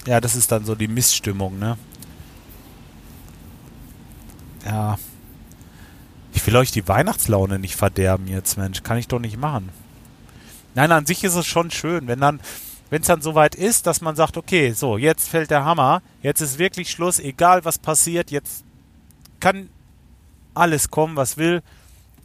ja, 0.06 0.20
das 0.20 0.34
ist 0.34 0.50
dann 0.50 0.64
so 0.64 0.74
die 0.74 0.88
Missstimmung, 0.88 1.58
ne? 1.58 1.76
Ja, 4.64 4.96
will 6.52 6.60
euch 6.60 6.70
die 6.70 6.86
Weihnachtslaune 6.86 7.58
nicht 7.58 7.76
verderben 7.76 8.28
jetzt, 8.28 8.58
Mensch. 8.58 8.82
Kann 8.82 8.98
ich 8.98 9.08
doch 9.08 9.18
nicht 9.18 9.38
machen. 9.38 9.70
Nein, 10.74 10.92
an 10.92 11.06
sich 11.06 11.24
ist 11.24 11.34
es 11.34 11.46
schon 11.46 11.70
schön, 11.70 12.06
wenn 12.08 12.20
dann, 12.20 12.40
wenn 12.90 13.00
es 13.00 13.06
dann 13.06 13.22
soweit 13.22 13.54
ist, 13.54 13.86
dass 13.86 14.02
man 14.02 14.16
sagt, 14.16 14.36
okay, 14.36 14.72
so, 14.72 14.98
jetzt 14.98 15.30
fällt 15.30 15.50
der 15.50 15.64
Hammer, 15.64 16.02
jetzt 16.20 16.42
ist 16.42 16.58
wirklich 16.58 16.90
Schluss, 16.90 17.18
egal 17.18 17.64
was 17.64 17.78
passiert, 17.78 18.30
jetzt 18.30 18.64
kann 19.40 19.70
alles 20.52 20.90
kommen, 20.90 21.16
was 21.16 21.38
will, 21.38 21.62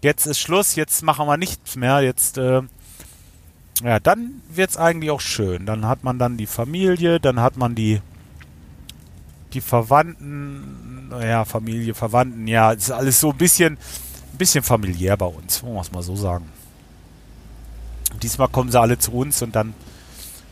jetzt 0.02 0.26
ist 0.26 0.40
Schluss, 0.40 0.76
jetzt 0.76 1.04
machen 1.04 1.26
wir 1.26 1.38
nichts 1.38 1.78
mehr, 1.78 2.02
jetzt, 2.02 2.38
äh, 2.38 2.64
ja, 3.82 4.00
dann 4.02 4.42
wird 4.50 4.72
es 4.72 4.78
eigentlich 4.78 5.12
auch 5.12 5.22
schön. 5.22 5.66
Dann 5.66 5.86
hat 5.86 6.04
man 6.04 6.20
dann 6.20 6.36
die 6.36 6.48
Familie, 6.48 7.22
dann 7.22 7.40
hat 7.40 7.56
man 7.56 7.76
die, 7.76 8.02
die 9.54 9.62
Verwandten, 9.62 11.10
naja, 11.10 11.46
Familie, 11.46 11.94
Verwandten, 11.94 12.46
ja, 12.48 12.74
ist 12.74 12.92
alles 12.92 13.22
so 13.22 13.32
ein 13.32 13.38
bisschen, 13.38 13.78
ein 14.38 14.40
bisschen 14.40 14.64
familiär 14.64 15.18
bei 15.18 15.26
uns, 15.26 15.64
wollen 15.64 15.74
wir 15.74 15.82
es 15.82 15.92
mal 15.92 16.04
so 16.04 16.16
sagen. 16.16 16.48
Diesmal 18.22 18.48
kommen 18.48 18.72
sie 18.72 18.80
alle 18.80 19.00
zu 19.00 19.12
uns 19.12 19.42
und 19.42 19.56
dann 19.56 19.74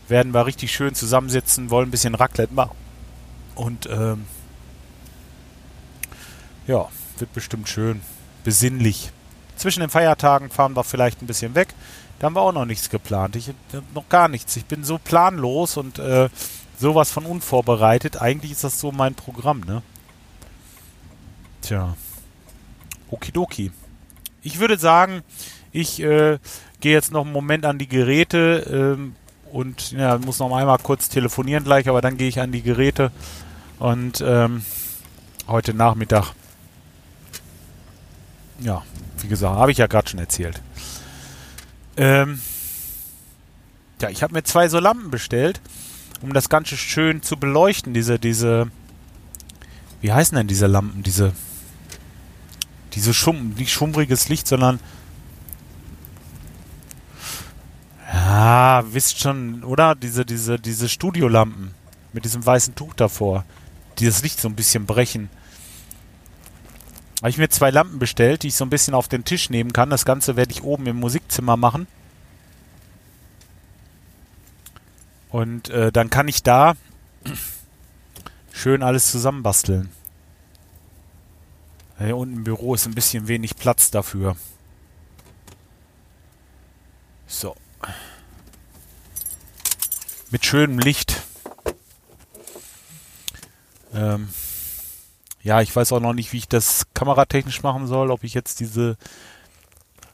werden 0.08 0.34
wir 0.34 0.46
richtig 0.48 0.72
schön 0.72 0.96
zusammensitzen, 0.96 1.70
wollen 1.70 1.90
ein 1.90 1.92
bisschen 1.92 2.16
Raclette 2.16 2.54
machen. 2.54 2.76
Und 3.54 3.88
ähm, 3.88 4.26
ja, 6.66 6.88
wird 7.20 7.34
bestimmt 7.34 7.70
schön, 7.70 8.02
besinnlich. 8.44 9.12
Zwischen 9.56 9.82
den 9.82 9.90
Feiertagen 9.92 10.50
fahren 10.50 10.76
wir 10.76 10.84
vielleicht 10.84 11.22
ein 11.22 11.28
bisschen 11.28 11.54
weg. 11.54 11.70
Da 12.18 12.26
haben 12.26 12.36
wir 12.36 12.42
auch 12.42 12.52
noch 12.52 12.66
nichts 12.66 12.90
geplant. 12.90 13.36
Ich 13.36 13.50
habe 13.50 13.84
noch 13.94 14.10
gar 14.10 14.30
nichts. 14.30 14.56
Ich 14.56 14.66
bin 14.66 14.84
so 14.84 14.98
planlos 14.98 15.78
und 15.78 16.00
äh, 16.00 16.30
sowas 16.80 17.12
von 17.12 17.26
unvorbereitet. 17.26 18.20
Eigentlich 18.20 18.52
ist 18.52 18.64
das 18.64 18.80
so 18.80 18.92
mein 18.92 19.14
Programm, 19.14 19.62
ne? 19.62 19.84
Tja. 21.62 21.96
Okidoki. 23.16 23.72
Ich 24.44 24.60
würde 24.60 24.78
sagen, 24.78 25.24
ich 25.72 26.02
äh, 26.02 26.38
gehe 26.82 26.94
jetzt 26.94 27.12
noch 27.12 27.24
einen 27.24 27.34
Moment 27.34 27.66
an 27.66 27.80
die 27.80 27.88
Geräte 27.88 28.98
ähm, 28.98 29.16
und 29.52 29.92
ja, 29.92 30.18
muss 30.18 30.40
noch 30.40 30.56
einmal 30.56 30.78
kurz 30.78 31.10
telefonieren 31.10 31.64
gleich, 31.64 31.88
aber 31.88 32.02
dann 32.02 32.18
gehe 32.18 32.28
ich 32.28 32.40
an 32.40 32.52
die 32.52 32.62
Geräte 32.62 33.12
und 33.80 34.22
ähm, 34.26 34.64
heute 35.48 35.74
Nachmittag, 35.74 36.34
ja, 38.60 38.84
wie 39.22 39.28
gesagt, 39.28 39.58
habe 39.58 39.72
ich 39.72 39.78
ja 39.78 39.88
gerade 39.88 40.10
schon 40.10 40.20
erzählt. 40.20 40.62
Ähm, 41.98 42.42
ja, 44.02 44.10
ich 44.10 44.24
habe 44.24 44.34
mir 44.34 44.44
zwei 44.44 44.68
so 44.68 44.80
Lampen 44.80 45.10
bestellt, 45.10 45.62
um 46.22 46.34
das 46.34 46.50
Ganze 46.50 46.76
schön 46.76 47.22
zu 47.22 47.38
beleuchten. 47.38 47.94
Diese, 47.94 48.20
diese, 48.20 48.70
wie 50.02 50.12
heißen 50.12 50.38
denn 50.38 50.48
diese 50.48 50.68
Lampen? 50.68 51.04
Diese, 51.04 51.34
diese 52.96 53.14
Schum, 53.14 53.50
nicht 53.58 53.72
schummriges 53.72 54.30
Licht, 54.30 54.48
sondern 54.48 54.80
ja, 58.12 58.84
wisst 58.92 59.20
schon, 59.20 59.64
oder? 59.64 59.96
Diese, 59.96 60.26
diese, 60.26 60.58
diese 60.58 60.88
Studiolampen 60.88 61.74
mit 62.14 62.24
diesem 62.24 62.46
weißen 62.46 62.76
Tuch 62.76 62.94
davor, 62.94 63.44
die 64.00 64.06
das 64.06 64.24
Licht 64.24 64.40
so 64.40 64.48
ein 64.48 64.56
bisschen 64.56 64.86
brechen. 64.86 65.30
Habe 67.20 67.30
ich 67.30 67.38
mir 67.38 67.50
zwei 67.50 67.72
Lampen 67.72 68.00
bestellt, 68.00 68.44
die 68.44 68.48
ich 68.48 68.56
so 68.56 68.64
ein 68.66 68.70
bisschen 68.70 68.94
auf 68.94 69.08
den 69.08 69.26
Tisch 69.26 69.50
nehmen 69.50 69.74
kann. 69.74 69.90
Das 69.90 70.06
Ganze 70.06 70.36
werde 70.36 70.52
ich 70.52 70.64
oben 70.64 70.86
im 70.86 70.98
Musikzimmer 70.98 71.58
machen. 71.58 71.88
Und 75.30 75.70
äh, 75.70 75.92
dann 75.92 76.10
kann 76.10 76.28
ich 76.28 76.44
da 76.44 76.76
schön 78.54 78.84
alles 78.84 79.12
zusammenbasteln. 79.12 79.90
Hier 81.98 82.18
unten 82.18 82.38
im 82.38 82.44
Büro 82.44 82.76
ist 82.76 82.86
ein 82.86 82.96
bisschen 82.96 83.28
wenig 83.28 83.56
Platz 83.56 83.90
dafür. 83.90 84.36
So. 87.28 87.56
Mit 90.30 90.46
schönem 90.46 90.80
Licht. 90.80 91.22
Ähm, 93.94 94.30
ja, 95.42 95.62
ich 95.62 95.74
weiß 95.74 95.94
auch 95.94 96.02
noch 96.02 96.14
nicht, 96.14 96.34
wie 96.34 96.38
ich 96.38 96.50
das 96.50 96.88
kameratechnisch 96.94 97.64
machen 97.64 97.88
soll, 97.88 98.12
ob 98.12 98.24
ich 98.24 98.34
jetzt 98.34 98.60
diese 98.60 98.98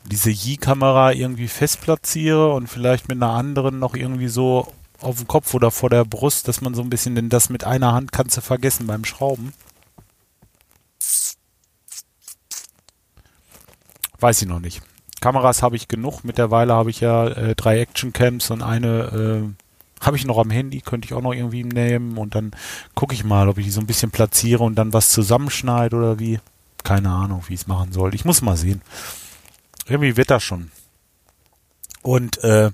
diese 0.05 0.31
Yi-Kamera 0.31 1.13
irgendwie 1.13 1.47
fest 1.47 1.81
platziere 1.81 2.53
und 2.53 2.67
vielleicht 2.67 3.07
mit 3.07 3.17
einer 3.17 3.33
anderen 3.33 3.79
noch 3.79 3.95
irgendwie 3.95 4.27
so 4.27 4.73
auf 4.99 5.17
dem 5.17 5.27
Kopf 5.27 5.53
oder 5.53 5.71
vor 5.71 5.89
der 5.89 6.05
Brust, 6.05 6.47
dass 6.47 6.61
man 6.61 6.73
so 6.73 6.81
ein 6.81 6.89
bisschen, 6.89 7.15
denn 7.15 7.29
das 7.29 7.49
mit 7.49 7.63
einer 7.63 7.93
Hand 7.93 8.11
kannst 8.11 8.37
du 8.37 8.41
vergessen 8.41 8.87
beim 8.87 9.05
Schrauben. 9.05 9.53
Weiß 14.21 14.41
ich 14.41 14.47
noch 14.47 14.59
nicht. 14.59 14.81
Kameras 15.19 15.61
habe 15.61 15.75
ich 15.75 15.87
genug. 15.87 16.23
Mittlerweile 16.23 16.73
habe 16.73 16.89
ich 16.89 17.01
ja 17.01 17.27
äh, 17.27 17.55
drei 17.55 17.79
Action-Cams 17.79 18.49
und 18.51 18.61
eine 18.61 19.51
äh, 19.51 20.05
habe 20.05 20.17
ich 20.17 20.25
noch 20.25 20.39
am 20.39 20.49
Handy, 20.49 20.81
könnte 20.81 21.05
ich 21.05 21.13
auch 21.13 21.21
noch 21.21 21.33
irgendwie 21.33 21.63
nehmen 21.63 22.17
und 22.17 22.33
dann 22.33 22.51
gucke 22.95 23.13
ich 23.13 23.23
mal, 23.23 23.49
ob 23.49 23.59
ich 23.59 23.65
die 23.65 23.71
so 23.71 23.81
ein 23.81 23.87
bisschen 23.87 24.09
platziere 24.09 24.63
und 24.63 24.75
dann 24.75 24.93
was 24.93 25.11
zusammenschneide 25.11 25.95
oder 25.95 26.19
wie. 26.19 26.39
Keine 26.83 27.11
Ahnung, 27.11 27.43
wie 27.47 27.53
ich 27.53 27.61
es 27.61 27.67
machen 27.67 27.91
soll. 27.91 28.15
Ich 28.15 28.25
muss 28.25 28.41
mal 28.41 28.57
sehen. 28.57 28.81
Irgendwie 29.85 30.17
wird 30.17 30.31
das 30.31 30.41
schon. 30.41 30.71
Und 32.01 32.43
äh, 32.43 32.71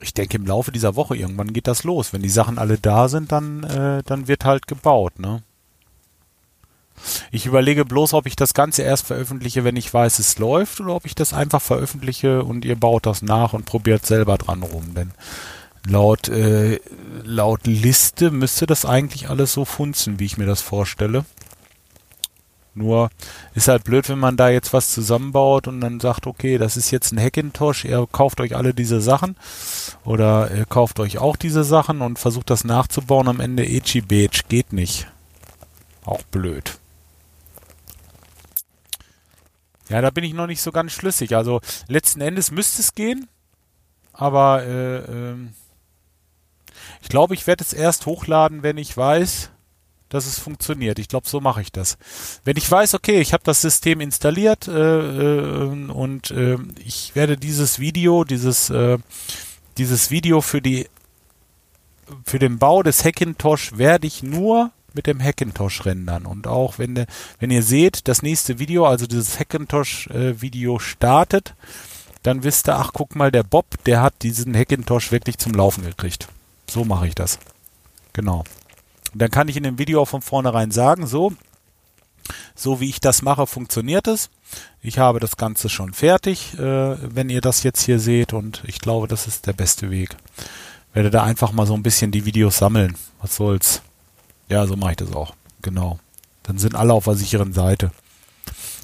ich 0.00 0.14
denke, 0.14 0.36
im 0.36 0.46
Laufe 0.46 0.70
dieser 0.70 0.94
Woche 0.94 1.16
irgendwann 1.16 1.52
geht 1.52 1.66
das 1.66 1.82
los. 1.82 2.12
Wenn 2.12 2.22
die 2.22 2.28
Sachen 2.28 2.58
alle 2.58 2.78
da 2.78 3.08
sind, 3.08 3.32
dann, 3.32 3.64
äh, 3.64 4.04
dann 4.04 4.28
wird 4.28 4.44
halt 4.44 4.68
gebaut, 4.68 5.18
ne? 5.18 5.42
Ich 7.30 7.46
überlege 7.46 7.84
bloß, 7.84 8.14
ob 8.14 8.26
ich 8.26 8.36
das 8.36 8.54
Ganze 8.54 8.82
erst 8.82 9.06
veröffentliche, 9.06 9.64
wenn 9.64 9.76
ich 9.76 9.92
weiß, 9.92 10.18
es 10.18 10.38
läuft, 10.38 10.80
oder 10.80 10.94
ob 10.94 11.06
ich 11.06 11.14
das 11.14 11.32
einfach 11.32 11.62
veröffentliche 11.62 12.42
und 12.42 12.64
ihr 12.64 12.76
baut 12.76 13.06
das 13.06 13.22
nach 13.22 13.52
und 13.52 13.66
probiert 13.66 14.06
selber 14.06 14.38
dran 14.38 14.62
rum. 14.62 14.94
Denn 14.94 15.12
laut, 15.86 16.28
äh, 16.28 16.80
laut 17.24 17.66
Liste 17.66 18.30
müsste 18.30 18.66
das 18.66 18.84
eigentlich 18.84 19.28
alles 19.28 19.52
so 19.52 19.64
funzen, 19.64 20.18
wie 20.18 20.26
ich 20.26 20.38
mir 20.38 20.46
das 20.46 20.62
vorstelle. 20.62 21.24
Nur 22.76 23.08
ist 23.54 23.68
halt 23.68 23.84
blöd, 23.84 24.06
wenn 24.10 24.18
man 24.18 24.36
da 24.36 24.50
jetzt 24.50 24.74
was 24.74 24.92
zusammenbaut 24.92 25.66
und 25.66 25.80
dann 25.80 25.98
sagt, 25.98 26.26
okay, 26.26 26.58
das 26.58 26.76
ist 26.76 26.90
jetzt 26.90 27.10
ein 27.10 27.18
Hackintosh, 27.18 27.86
ihr 27.86 28.06
kauft 28.12 28.38
euch 28.38 28.54
alle 28.54 28.74
diese 28.74 29.00
Sachen 29.00 29.34
oder 30.04 30.50
ihr 30.54 30.66
kauft 30.66 31.00
euch 31.00 31.16
auch 31.16 31.36
diese 31.36 31.64
Sachen 31.64 32.02
und 32.02 32.18
versucht 32.18 32.50
das 32.50 32.64
nachzubauen. 32.64 33.28
Am 33.28 33.40
Ende 33.40 33.64
Echi 33.64 34.02
Beach 34.02 34.42
geht 34.50 34.74
nicht. 34.74 35.08
Auch 36.04 36.22
blöd. 36.24 36.78
Ja, 39.88 40.00
da 40.00 40.10
bin 40.10 40.24
ich 40.24 40.34
noch 40.34 40.46
nicht 40.46 40.62
so 40.62 40.72
ganz 40.72 40.92
schlüssig. 40.92 41.36
Also 41.36 41.60
letzten 41.88 42.20
Endes 42.20 42.50
müsste 42.50 42.82
es 42.82 42.94
gehen, 42.94 43.28
aber 44.12 44.62
äh, 44.64 44.96
äh, 44.98 45.36
ich 47.02 47.08
glaube, 47.08 47.34
ich 47.34 47.46
werde 47.46 47.62
es 47.62 47.72
erst 47.72 48.06
hochladen, 48.06 48.62
wenn 48.62 48.78
ich 48.78 48.96
weiß, 48.96 49.50
dass 50.08 50.26
es 50.26 50.38
funktioniert. 50.38 50.98
Ich 50.98 51.08
glaube, 51.08 51.28
so 51.28 51.40
mache 51.40 51.62
ich 51.62 51.72
das. 51.72 51.98
Wenn 52.44 52.56
ich 52.56 52.70
weiß, 52.70 52.94
okay, 52.94 53.20
ich 53.20 53.32
habe 53.32 53.44
das 53.44 53.60
System 53.60 54.00
installiert 54.00 54.68
äh, 54.68 54.72
äh, 54.72 55.90
und 55.90 56.30
äh, 56.30 56.58
ich 56.84 57.14
werde 57.14 57.36
dieses 57.36 57.78
Video, 57.78 58.24
dieses 58.24 58.70
äh, 58.70 58.98
dieses 59.78 60.10
Video 60.10 60.40
für 60.40 60.62
die 60.62 60.88
für 62.24 62.38
den 62.38 62.58
Bau 62.58 62.82
des 62.82 63.04
Hackintosh 63.04 63.76
werde 63.78 64.06
ich 64.06 64.22
nur 64.22 64.70
mit 64.96 65.06
dem 65.06 65.22
Hackintosh 65.22 65.84
rendern 65.84 66.26
und 66.26 66.48
auch 66.48 66.78
wenn 66.78 66.96
de, 66.96 67.06
wenn 67.38 67.52
ihr 67.52 67.62
seht, 67.62 68.08
das 68.08 68.22
nächste 68.22 68.58
Video, 68.58 68.86
also 68.86 69.06
dieses 69.06 69.38
Hackintosh 69.38 70.08
äh, 70.08 70.78
startet, 70.78 71.54
dann 72.24 72.42
wisst 72.42 72.68
ihr, 72.68 72.76
ach 72.76 72.90
guck 72.92 73.14
mal, 73.14 73.30
der 73.30 73.44
Bob, 73.44 73.66
der 73.84 74.02
hat 74.02 74.14
diesen 74.22 74.56
Hackintosh 74.56 75.12
wirklich 75.12 75.38
zum 75.38 75.52
Laufen 75.52 75.84
gekriegt. 75.84 76.26
So 76.68 76.84
mache 76.84 77.06
ich 77.06 77.14
das. 77.14 77.38
Genau. 78.12 78.42
Und 79.12 79.22
dann 79.22 79.30
kann 79.30 79.46
ich 79.46 79.56
in 79.56 79.62
dem 79.62 79.78
Video 79.78 80.04
von 80.04 80.22
vornherein 80.22 80.72
sagen, 80.72 81.06
so, 81.06 81.32
so 82.56 82.80
wie 82.80 82.88
ich 82.88 83.00
das 83.00 83.22
mache, 83.22 83.46
funktioniert 83.46 84.08
es. 84.08 84.30
Ich 84.82 84.98
habe 84.98 85.20
das 85.20 85.36
Ganze 85.36 85.68
schon 85.68 85.94
fertig, 85.94 86.54
äh, 86.58 86.96
wenn 87.14 87.30
ihr 87.30 87.40
das 87.40 87.62
jetzt 87.62 87.82
hier 87.82 88.00
seht 88.00 88.32
und 88.32 88.62
ich 88.66 88.80
glaube, 88.80 89.06
das 89.06 89.26
ist 89.26 89.46
der 89.46 89.52
beste 89.52 89.90
Weg. 89.90 90.16
Werde 90.92 91.10
da 91.10 91.22
einfach 91.22 91.52
mal 91.52 91.66
so 91.66 91.74
ein 91.74 91.82
bisschen 91.82 92.10
die 92.10 92.24
Videos 92.24 92.58
sammeln. 92.58 92.96
Was 93.20 93.36
soll's. 93.36 93.82
Ja, 94.48 94.66
so 94.66 94.76
mache 94.76 94.92
ich 94.92 94.96
das 94.96 95.12
auch. 95.12 95.34
Genau. 95.62 95.98
Dann 96.42 96.58
sind 96.58 96.74
alle 96.74 96.92
auf 96.92 97.04
der 97.04 97.14
sicheren 97.14 97.52
Seite. 97.52 97.90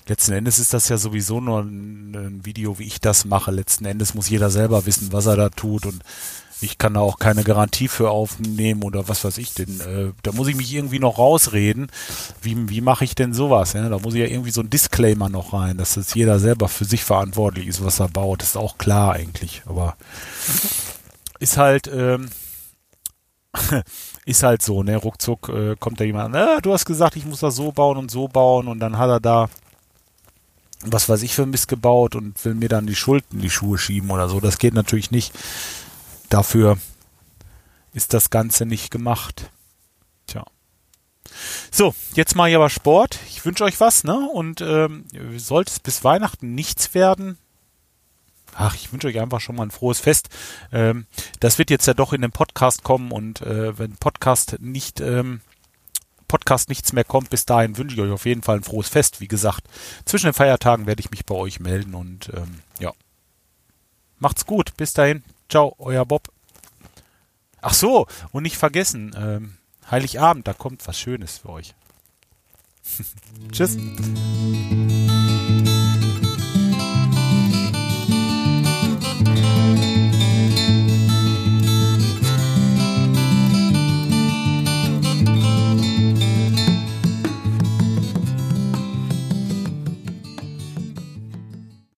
Letzten 0.09 0.33
Endes 0.33 0.59
ist 0.59 0.75
das 0.75 0.89
ja 0.89 0.97
sowieso 0.99 1.41
nur 1.41 1.61
ein, 1.61 2.15
ein 2.15 2.45
Video, 2.45 2.79
wie 2.79 2.87
ich 2.87 3.01
das 3.01 3.25
mache. 3.25 3.53
Letzten 3.53 3.85
Endes 3.85 4.15
muss 4.15 4.29
jeder 4.29 4.51
selber 4.51 4.85
wissen, 4.85 5.13
was 5.13 5.27
er 5.27 5.37
da 5.37 5.49
tut 5.49 5.87
und 5.87 6.03
ich 6.63 6.79
kann 6.79 6.95
da 6.95 7.01
auch 7.01 7.19
keine 7.19 7.45
Garantie 7.45 7.89
für 7.89 8.11
aufnehmen 8.11 8.83
oder 8.83 9.09
was 9.09 9.25
weiß 9.25 9.39
ich 9.39 9.55
denn. 9.55 9.81
Äh, 9.81 10.13
da 10.23 10.33
muss 10.33 10.49
ich 10.49 10.57
mich 10.57 10.73
irgendwie 10.73 10.99
noch 10.99 11.19
rausreden. 11.19 11.91
Wie, 12.41 12.69
wie 12.69 12.81
mache 12.81 13.05
ich 13.05 13.15
denn 13.15 13.35
sowas? 13.35 13.73
Ja? 13.73 13.89
Da 13.89 13.99
muss 13.99 14.15
ich 14.15 14.21
ja 14.21 14.27
irgendwie 14.27 14.53
so 14.53 14.61
ein 14.61 14.71
Disclaimer 14.71 15.29
noch 15.29 15.53
rein, 15.53 15.77
dass 15.77 15.95
das 15.95 16.15
jeder 16.15 16.39
selber 16.39 16.69
für 16.69 16.85
sich 16.85 17.05
verantwortlich 17.05 17.67
ist, 17.67 17.85
was 17.85 18.01
er 18.01 18.09
baut. 18.09 18.43
Das 18.43 18.51
ist 18.51 18.57
auch 18.57 18.79
klar 18.79 19.15
eigentlich. 19.15 19.63
Aber 19.67 19.97
ist 21.41 21.57
halt, 21.57 21.91
ähm, 21.93 22.31
ist 24.25 24.43
halt 24.43 24.63
so, 24.63 24.83
ne? 24.83 24.97
Ruckzuck 24.97 25.49
äh, 25.49 25.77
kommt 25.79 26.01
da 26.01 26.05
jemand, 26.05 26.35
ah, 26.37 26.61
du 26.61 26.73
hast 26.73 26.85
gesagt, 26.85 27.17
ich 27.17 27.25
muss 27.25 27.41
das 27.41 27.57
so 27.57 27.73
bauen 27.73 27.97
und 27.97 28.11
so 28.11 28.29
bauen 28.29 28.69
und 28.69 28.81
dann 28.81 28.99
hat 28.99 29.09
er 29.09 29.21
da 29.21 29.49
was 30.85 31.09
weiß 31.09 31.23
ich 31.23 31.35
für 31.35 31.47
Mist 31.47 31.69
gebaut 31.69 32.15
und 32.15 32.45
will 32.45 32.55
mir 32.55 32.69
dann 32.69 32.87
die 32.87 32.97
Schuld 32.97 33.25
in 33.33 33.41
die 33.41 33.51
Schuhe 33.51 33.79
schieben 33.79 34.11
oder 34.11 34.29
so. 34.29 34.41
Das 34.41 34.59
geht 34.59 34.75
natürlich 34.75 35.11
nicht. 35.11 35.33
Dafür 36.29 36.79
ist 37.93 38.15
das 38.15 38.31
Ganze 38.31 38.67
nicht 38.67 38.91
gemacht. 38.91 39.51
Tja. 40.27 40.45
So, 41.71 41.95
jetzt 42.15 42.35
mache 42.35 42.51
ich 42.51 42.57
aber 42.57 42.71
Sport. 42.71 43.19
Ich 43.29 43.45
wünsche 43.45 43.65
euch 43.65 43.81
was, 43.81 44.05
ne? 44.05 44.29
Und 44.33 44.61
ähm, 44.61 45.05
sollte 45.37 45.71
es 45.71 45.81
bis 45.81 46.05
Weihnachten 46.05 46.55
nichts 46.55 46.95
werden, 46.95 47.39
ach, 48.55 48.75
ich 48.75 48.93
wünsche 48.93 49.09
euch 49.09 49.21
einfach 49.21 49.41
schon 49.41 49.57
mal 49.57 49.65
ein 49.65 49.71
frohes 49.71 50.01
Fest. 50.01 50.29
Ähm, 50.73 51.07
das 51.41 51.59
wird 51.59 51.71
jetzt 51.71 51.87
ja 51.87 51.95
doch 51.95 52.13
in 52.13 52.23
den 52.23 52.33
Podcast 52.33 52.83
kommen 52.83 53.13
und 53.13 53.43
äh, 53.43 53.79
wenn 53.79 53.97
Podcast 53.97 54.57
nicht 54.61 55.01
ähm, 55.01 55.41
Podcast 56.29 56.71
nichts 56.71 56.95
mehr 56.95 57.05
kommt, 57.05 57.29
bis 57.29 57.45
dahin 57.45 57.77
wünsche 57.77 57.95
ich 57.95 58.01
euch 58.01 58.11
auf 58.11 58.25
jeden 58.25 58.43
Fall 58.43 58.57
ein 58.57 58.63
frohes 58.65 58.89
Fest. 58.89 59.21
Wie 59.21 59.29
gesagt, 59.29 59.65
zwischen 60.07 60.27
den 60.27 60.35
Feiertagen 60.35 60.87
werde 60.87 61.01
ich 61.01 61.11
mich 61.11 61.27
bei 61.27 61.35
euch 61.35 61.61
melden 61.61 61.95
und 61.95 62.31
ähm, 62.35 62.63
ja. 62.79 62.93
Macht's 64.19 64.47
gut. 64.47 64.77
Bis 64.77 64.95
dahin. 64.95 65.25
Ciao, 65.49 65.75
euer 65.79 66.07
Bob. 66.07 66.29
Ach 67.61 67.75
so, 67.75 68.07
und 68.33 68.43
nicht 68.43 68.57
vergessen, 68.57 69.15
ähm, 69.17 69.59
Heiligabend, 69.91 70.49
da 70.49 70.55
kommt 70.55 70.87
was 70.89 70.99
Schönes 70.99 71.39
für 71.39 71.51
euch. 71.51 71.75
Tschüss. 73.53 73.77